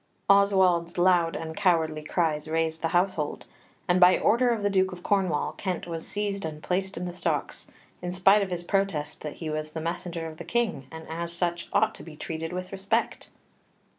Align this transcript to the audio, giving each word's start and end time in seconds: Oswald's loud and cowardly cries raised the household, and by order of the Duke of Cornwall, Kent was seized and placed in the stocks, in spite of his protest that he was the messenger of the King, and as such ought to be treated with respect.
Oswald's 0.27 0.97
loud 0.97 1.35
and 1.35 1.55
cowardly 1.55 2.01
cries 2.01 2.47
raised 2.47 2.81
the 2.81 2.87
household, 2.87 3.45
and 3.87 3.99
by 3.99 4.17
order 4.17 4.49
of 4.49 4.63
the 4.63 4.69
Duke 4.71 4.91
of 4.91 5.03
Cornwall, 5.03 5.51
Kent 5.55 5.85
was 5.85 6.07
seized 6.07 6.43
and 6.43 6.63
placed 6.63 6.97
in 6.97 7.05
the 7.05 7.13
stocks, 7.13 7.67
in 8.01 8.11
spite 8.11 8.41
of 8.41 8.49
his 8.49 8.63
protest 8.63 9.21
that 9.21 9.33
he 9.33 9.49
was 9.51 9.73
the 9.73 9.79
messenger 9.79 10.25
of 10.25 10.37
the 10.37 10.43
King, 10.43 10.87
and 10.91 11.07
as 11.07 11.31
such 11.31 11.69
ought 11.71 11.93
to 11.93 12.01
be 12.01 12.15
treated 12.17 12.51
with 12.51 12.71
respect. 12.71 13.29